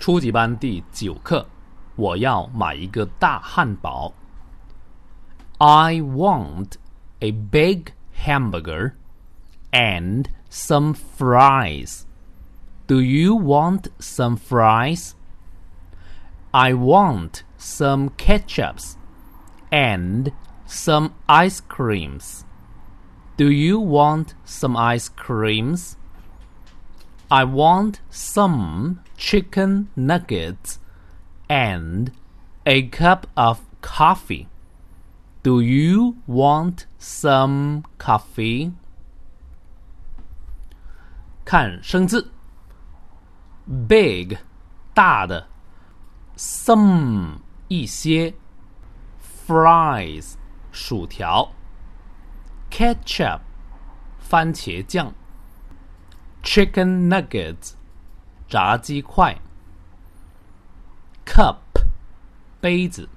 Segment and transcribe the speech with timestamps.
[0.00, 1.46] 初级班第九课，
[1.96, 4.12] 我要买一个大汉堡。
[5.58, 6.72] I want
[7.20, 7.92] a big
[8.24, 8.92] hamburger
[9.70, 12.02] and some fries.
[12.86, 15.12] Do you want some fries?
[16.52, 18.94] I want some ketchups
[19.70, 20.32] and
[20.66, 22.42] some ice creams.
[23.36, 25.96] Do you want some ice creams?
[27.30, 30.78] I want some chicken nuggets
[31.48, 32.12] and
[32.64, 34.48] a cup of coffee.
[35.42, 38.72] Do you want some coffee?
[41.44, 42.32] 看生字，
[43.88, 44.38] big
[44.94, 45.48] 大的，
[46.36, 48.34] some 一些，
[49.46, 50.34] fries
[50.72, 51.52] 薯条，
[52.70, 53.40] ketchup
[54.18, 55.14] 番茄酱。
[56.42, 57.72] chicken nuggets
[58.48, 59.38] 炸鸡块，
[61.24, 61.56] cup
[62.60, 63.08] 杯子，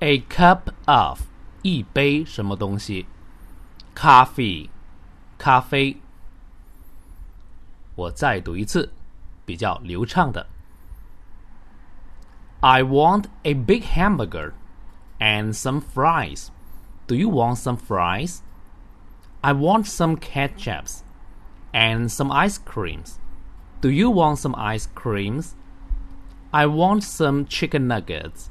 [0.00, 1.22] a cup of
[1.62, 3.06] 一杯什么东西，
[3.94, 4.70] coffee
[5.36, 6.00] 咖啡。
[7.96, 8.92] 我再读一次，
[9.44, 10.46] 比较流畅的。
[12.60, 14.52] I want a big hamburger
[15.18, 16.48] and some fries.
[17.06, 18.40] Do you want some fries?
[19.40, 21.00] I want some ketchups
[21.73, 23.19] and some ice creams.
[23.81, 25.55] Do you want some ice creams?
[26.53, 28.49] I want some chicken nuggets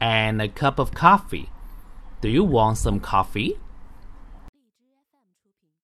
[0.00, 1.50] and a cup of coffee.
[2.20, 3.58] Do you want some coffee?